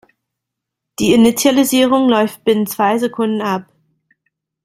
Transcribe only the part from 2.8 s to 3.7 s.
Sekunden ab.